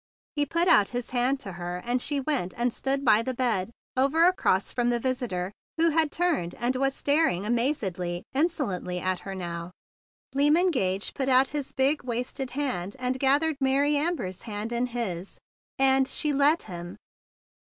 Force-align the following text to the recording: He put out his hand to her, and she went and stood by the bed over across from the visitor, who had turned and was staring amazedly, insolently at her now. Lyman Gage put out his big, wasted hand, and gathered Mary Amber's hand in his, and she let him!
He 0.35 0.47
put 0.47 0.67
out 0.67 0.89
his 0.97 1.11
hand 1.11 1.39
to 1.41 1.51
her, 1.51 1.77
and 1.85 2.01
she 2.01 2.21
went 2.21 2.55
and 2.57 2.73
stood 2.73 3.05
by 3.05 3.21
the 3.21 3.35
bed 3.35 3.69
over 3.95 4.25
across 4.25 4.73
from 4.73 4.89
the 4.89 4.97
visitor, 4.99 5.51
who 5.77 5.89
had 5.91 6.11
turned 6.11 6.55
and 6.55 6.75
was 6.75 6.95
staring 6.95 7.45
amazedly, 7.45 8.23
insolently 8.33 8.97
at 8.99 9.19
her 9.19 9.35
now. 9.35 9.69
Lyman 10.33 10.71
Gage 10.71 11.13
put 11.13 11.29
out 11.29 11.49
his 11.49 11.71
big, 11.73 12.03
wasted 12.03 12.49
hand, 12.57 12.95
and 12.97 13.19
gathered 13.19 13.57
Mary 13.61 13.95
Amber's 13.95 14.41
hand 14.41 14.71
in 14.71 14.87
his, 14.87 15.37
and 15.77 16.07
she 16.07 16.33
let 16.33 16.63
him! 16.63 16.95